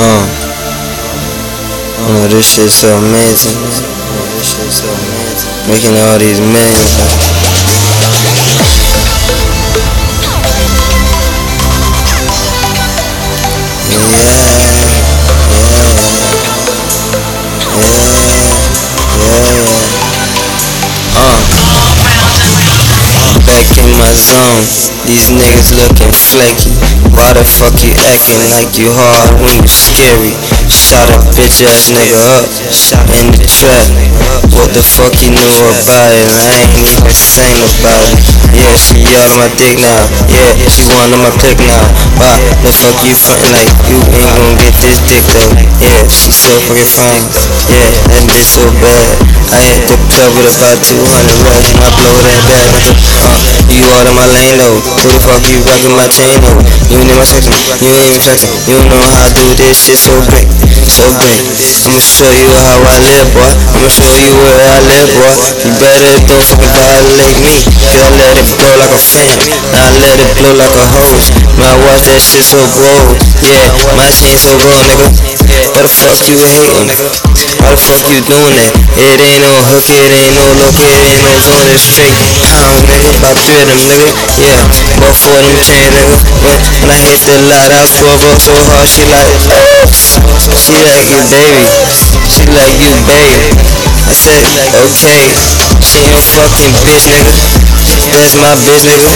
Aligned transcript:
Uh. 0.00 0.24
You 2.08 2.28
this 2.32 2.48
shit 2.56 2.70
so 2.72 2.88
amazing, 2.96 3.52
man. 3.60 3.84
This 4.40 4.56
shit 4.56 4.72
so 4.72 4.88
amazing. 4.88 5.52
Making 5.68 6.00
all 6.00 6.16
these 6.16 6.40
millions, 6.40 6.96
my 24.10 24.18
zone, 24.18 24.66
these 25.06 25.30
niggas 25.30 25.70
looking 25.78 26.10
flaky. 26.10 26.74
Why 27.14 27.30
the 27.30 27.46
fuck 27.46 27.78
you 27.78 27.94
acting 27.94 28.42
like 28.50 28.74
you 28.74 28.90
hard 28.90 29.38
when 29.38 29.62
you 29.62 29.70
scary? 29.70 30.34
Shot 30.66 31.06
a 31.14 31.18
bitch 31.38 31.62
ass 31.62 31.94
nigga 31.94 32.18
up, 32.18 32.42
shot 32.74 33.06
in 33.14 33.30
the 33.30 33.46
trap. 33.46 33.86
What 34.50 34.74
the 34.74 34.82
fuck 34.82 35.14
you 35.22 35.30
knew 35.30 35.46
about 35.46 36.10
it? 36.10 36.26
I 36.26 36.58
ain't 36.58 36.74
even 36.90 37.14
saying 37.14 37.62
about 37.78 38.02
it. 38.10 38.18
Yeah, 38.50 38.74
she 38.74 38.98
on 39.14 39.30
my 39.38 39.46
dick 39.54 39.78
now. 39.78 40.02
Yeah, 40.26 40.58
she 40.66 40.82
want 40.90 41.14
on 41.14 41.22
my 41.22 41.30
click 41.38 41.62
now. 41.62 41.86
Why 42.18 42.34
the 42.66 42.74
fuck 42.74 42.98
you 43.06 43.14
frontin' 43.14 43.54
like 43.54 43.70
you 43.86 44.02
ain't 44.10 44.34
gon' 44.34 44.58
get 44.58 44.74
this 44.82 44.98
dick 45.06 45.22
though? 45.30 45.54
Yeah, 45.86 46.02
she 46.10 46.34
so 46.34 46.50
fucking 46.66 46.90
fine. 46.98 47.22
Yeah, 47.70 47.86
that 48.10 48.22
bitch 48.26 48.50
so 48.50 48.66
bad. 48.82 49.06
I 49.50 49.58
hit 49.66 49.82
the 49.86 49.98
club 50.10 50.30
with 50.38 50.50
about 50.50 50.78
200 50.82 51.46
racks 51.46 51.70
and 51.74 51.82
I 51.82 51.90
blow 51.94 52.18
that 52.26 52.40
bag. 52.50 52.70
Nigga. 52.74 52.94
Uh, 53.20 53.36
you 53.68 53.84
all 53.84 54.06
in 54.06 54.16
my 54.16 54.26
lane 54.32 54.56
though. 54.56 54.80
Who 54.80 55.06
the 55.12 55.20
fuck 55.20 55.44
you 55.50 55.60
rockin' 55.66 55.92
my 55.92 56.08
chain 56.08 56.32
though? 56.40 56.56
You 56.88 57.04
ain't 57.04 57.10
in 57.10 57.18
my 57.18 57.26
section, 57.26 57.52
you 57.82 57.90
ain't 57.92 58.16
even 58.16 58.22
flexin'. 58.22 58.48
You 58.64 58.80
know 58.88 58.96
how 58.96 59.26
I 59.26 59.30
do 59.34 59.44
this 59.60 59.76
shit 59.76 59.98
so 60.00 60.14
great, 60.30 60.48
so 60.88 61.04
great. 61.20 61.42
I'ma 61.84 62.00
show 62.00 62.30
you 62.32 62.48
how 62.54 62.80
I 62.80 62.96
live, 63.02 63.28
boy. 63.34 63.50
I'ma 63.76 63.90
show 63.92 64.14
you 64.14 64.32
where 64.40 64.56
I 64.56 64.78
live, 64.88 65.10
boy. 65.20 65.36
You 65.62 65.72
better 65.78 66.16
don't 66.26 66.44
fucking 66.48 66.72
violate 66.74 67.38
me. 67.44 67.54
Cause 67.82 67.98
I 67.98 68.08
let 68.14 68.34
it 68.40 68.46
blow 68.56 68.74
like 68.78 68.94
a 68.94 69.02
fan. 69.02 69.36
I 69.74 69.84
let 70.00 70.16
it 70.22 70.30
blow 70.38 70.54
like 70.54 70.74
a 70.74 70.86
hose. 70.96 71.28
Man, 71.60 71.74
watch 71.86 72.06
that 72.08 72.20
shit 72.22 72.46
so 72.46 72.62
gold. 72.72 73.20
Yeah, 73.44 73.68
my 73.98 74.08
chain 74.08 74.38
so 74.38 74.54
gold, 74.56 74.86
nigga. 74.86 75.39
Why 75.50 75.82
the 75.82 75.90
fuck 75.90 76.14
you 76.30 76.38
hating? 76.38 76.86
Why 77.58 77.74
the 77.74 77.80
fuck 77.82 78.02
you 78.06 78.22
doing 78.22 78.54
that? 78.54 78.70
It 78.94 79.18
ain't 79.18 79.42
no 79.42 79.50
hook, 79.66 79.82
it 79.90 79.98
ain't 79.98 80.34
no 80.38 80.46
look, 80.62 80.78
it 80.78 80.94
ain't 80.94 81.22
no 81.26 81.32
zone, 81.42 81.66
it's 81.74 81.82
straight 81.90 82.14
down, 82.38 82.78
nigga. 82.86 83.10
About 83.18 83.34
three 83.42 83.58
of 83.58 83.66
them, 83.66 83.82
nigga. 83.90 84.10
Yeah, 84.38 84.62
about 85.02 85.16
four 85.18 85.34
of 85.34 85.42
them 85.42 85.58
chain, 85.58 85.90
nigga. 85.90 86.16
When, 86.46 86.56
when 86.86 86.90
I 86.94 86.98
hit 87.02 87.20
the 87.26 87.36
lot, 87.50 87.70
I 87.74 87.82
swerve 87.82 88.22
up 88.30 88.38
so 88.38 88.54
hard, 88.54 88.86
she 88.86 89.02
like, 89.10 89.26
she 90.54 90.76
like 90.86 91.10
you, 91.10 91.20
baby. 91.34 91.66
She 92.30 92.46
like 92.54 92.78
you, 92.78 92.94
baby. 93.10 93.50
I 94.06 94.14
said, 94.14 94.46
okay. 94.86 95.34
She 95.82 95.98
a 96.06 96.18
fucking 96.30 96.74
bitch, 96.86 97.10
nigga. 97.10 97.89
That's 98.08 98.32
my 98.40 98.56
nigga. 98.56 99.12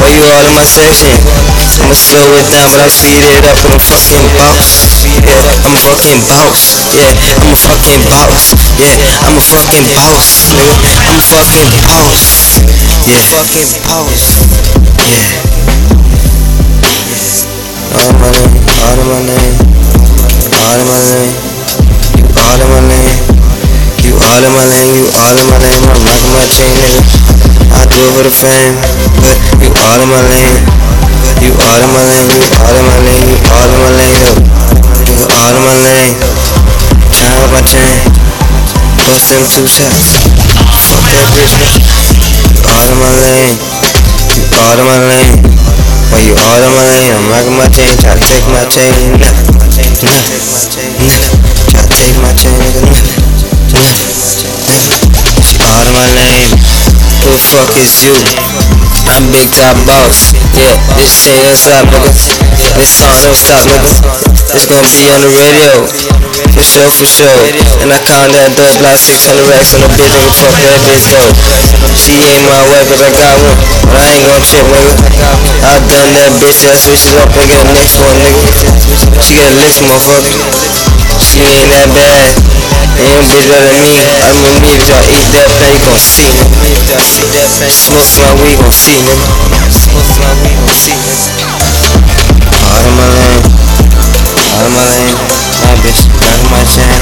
Why 0.00 0.08
you 0.16 0.24
all 0.24 0.44
in 0.48 0.54
my 0.56 0.64
section? 0.64 1.12
I'ma 1.60 1.92
slow 1.92 2.24
it 2.40 2.48
down, 2.48 2.72
but 2.72 2.80
I 2.80 2.88
speed 2.88 3.20
it 3.20 3.44
up 3.44 3.60
with 3.60 3.76
a 3.76 3.82
fucking 3.84 4.24
bounce. 4.40 5.04
Yeah, 5.20 5.44
I'm 5.60 5.76
a 5.76 5.80
fucking 5.84 6.24
bounce. 6.24 6.80
Yeah, 6.96 7.12
I'm 7.44 7.52
a 7.52 7.58
fucking 7.60 8.00
bounce. 8.08 8.56
Yeah, 8.80 8.96
I'm 9.28 9.36
a 9.36 9.44
fucking 9.44 9.86
bounce. 9.92 10.48
I'm 11.04 11.20
a 11.20 11.24
fucking 11.28 11.68
bounce. 11.84 12.64
Yeah, 13.04 13.20
fucking 13.28 13.70
bounce. 13.84 14.40
Yeah. 15.04 15.44
All 17.94 18.08
in 18.08 18.16
my 18.18 18.30
name, 18.32 18.56
all 18.80 18.98
in 18.98 19.06
my 19.06 19.20
name, 19.20 19.54
all 20.56 20.80
in 20.80 20.86
my 20.88 21.00
name. 21.04 21.32
You 22.16 22.24
all 22.40 22.56
in 22.56 22.68
my 22.72 22.80
name. 22.88 23.34
You 24.04 24.20
all 24.20 24.44
in 24.44 24.52
my 24.52 24.64
lane, 24.68 24.94
you 24.94 25.08
all 25.16 25.32
in 25.32 25.46
my 25.48 25.58
lane, 25.58 25.82
I'm 25.88 26.04
rocking 26.04 26.32
my 26.32 26.44
chain, 26.46 26.72
nigga. 26.76 27.43
I 27.74 27.82
do 27.90 27.98
it 27.98 28.12
for 28.14 28.22
the 28.22 28.30
fame, 28.30 28.74
but 29.20 29.36
you 29.58 29.70
all 29.74 29.98
in 29.98 30.08
my 30.08 30.22
lane. 30.30 30.62
You 31.42 31.50
all 31.58 31.78
in 31.82 31.90
my 31.90 32.02
lane, 32.06 32.30
you 32.30 32.46
all 32.62 32.72
in 32.72 32.84
my 32.86 32.98
lane, 33.02 33.26
you 33.28 33.38
all 33.50 33.66
in 33.68 33.78
my 33.82 33.90
lane, 33.98 34.16
yo. 34.22 34.30
You 35.10 35.26
all 35.28 35.52
in 35.52 35.62
my 35.66 35.76
lane. 35.82 36.14
Turn 37.14 37.34
up 37.42 37.50
my 37.50 37.62
chain, 37.66 37.98
bust 39.02 39.28
them 39.34 39.42
two 39.50 39.66
shots. 39.66 40.22
Fuck 40.88 41.04
that 41.10 41.28
bitch. 41.34 41.54
You 42.54 42.62
all 42.70 42.86
in 42.88 42.98
my 43.02 43.12
lane, 43.20 43.56
you 44.38 44.44
all 44.54 44.78
in 44.78 44.86
my 44.86 44.98
lane. 45.10 45.42
When 46.14 46.22
you 46.24 46.34
all 46.38 46.60
in 46.62 46.72
my 46.78 46.84
lane, 46.94 47.10
I'm 47.10 47.26
rocking 47.26 47.58
my 47.58 47.68
chain, 47.74 47.90
try 47.98 48.14
to 48.14 48.22
take 48.22 48.46
my 48.54 48.62
chain, 48.70 49.18
nah, 49.18 49.26
nah, 49.50 49.66
nah. 49.66 50.22
Try 51.68 51.82
to 51.82 51.90
take 51.90 52.14
my 52.22 52.32
chain, 52.38 52.54
nigga, 52.62 52.86
nah. 52.86 53.02
She 53.74 54.63
fuck 57.54 57.70
is 57.78 58.02
you? 58.02 58.10
I'm 59.06 59.30
big 59.30 59.46
top 59.54 59.78
boss. 59.86 60.34
Yeah, 60.58 60.74
this 60.98 61.14
shit 61.14 61.38
don't 61.38 61.54
stop, 61.54 61.86
nigga. 61.86 62.10
This 62.74 62.90
song 62.98 63.14
don't 63.22 63.38
stop, 63.38 63.62
nigga. 63.70 63.94
It's 64.58 64.66
gonna 64.66 64.90
be 64.90 65.06
on 65.06 65.22
the 65.22 65.30
radio. 65.38 65.86
For 66.50 66.66
sure, 66.66 66.90
for 66.90 67.06
sure. 67.06 67.30
And 67.78 67.94
I 67.94 68.02
count 68.02 68.34
that 68.34 68.50
dope, 68.58 68.82
like 68.82 68.98
600 68.98 69.46
racks 69.46 69.70
on 69.70 69.86
the 69.86 69.90
bitch, 69.94 70.10
nigga. 70.10 70.34
Fuck 70.34 70.56
that 70.66 70.78
bitch, 70.82 71.06
though. 71.14 71.30
She 71.94 72.18
ain't 72.18 72.42
my 72.42 72.58
wife, 72.74 72.90
but 72.90 73.06
I 73.06 73.10
got 73.14 73.38
one. 73.38 73.58
But 73.86 74.02
I 74.02 74.06
ain't 74.18 74.26
gonna 74.26 74.42
trip, 74.42 74.66
nigga. 74.74 74.94
I 75.62 75.78
done 75.86 76.10
that 76.18 76.32
bitch, 76.42 76.58
switch 76.58 77.06
it 77.06 77.14
up 77.22 77.30
and 77.38 77.46
get 77.46 77.62
the 77.62 77.70
next 77.70 78.02
one, 78.02 78.18
nigga. 78.18 78.50
She 79.22 79.38
got 79.38 79.46
a 79.46 79.58
list, 79.62 79.78
motherfucker. 79.86 80.93
She 81.24 81.40
ain't 81.40 81.72
that 81.72 81.88
bad. 81.96 82.36
Ain't 83.00 83.24
bitch 83.24 83.48
better 83.48 83.64
than 83.64 83.88
me. 83.88 84.04
I'm 84.20 84.44
a 84.44 84.52
me 84.60 84.76
if 84.76 84.84
y'all 84.92 85.00
eat 85.08 85.24
that 85.32 85.48
thing, 85.56 85.72
you 85.72 85.88
gon' 85.88 85.96
see. 85.96 86.36
Smoke 87.72 88.04
my 88.20 88.28
weed, 88.44 88.60
gon' 88.60 88.68
see. 88.68 89.00
Smoke 89.72 90.04
my 90.20 90.28
weed, 90.44 90.60
gon' 90.68 90.76
see. 90.76 91.00
All 92.60 92.84
in 92.84 92.92
my 92.92 93.08
lane, 93.08 93.40
all 94.52 94.68
in 94.68 94.72
my 94.76 94.84
lane. 94.84 95.16
My 95.64 95.72
bitch, 95.80 96.04
back 96.20 96.36
in 96.36 96.48
my 96.52 96.60
chain. 96.68 96.92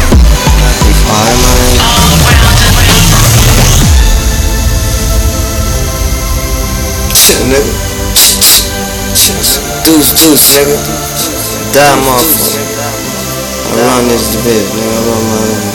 All 1.10 1.26
in 1.26 1.42
my 1.42 1.50
lane. 1.58 1.82
Shit, 7.10 7.42
nigga. 7.50 7.74
Deuce, 9.82 10.14
deuce, 10.14 10.46
nigga. 10.54 10.78
Die, 11.74 11.96
motherfucker. 12.06 13.11
I 13.72 13.74
run 13.74 14.04
this 14.08 14.36
bitch, 14.44 14.68
nigga. 14.76 14.92
I 14.92 15.08
run 15.08 15.22
my 15.32 15.72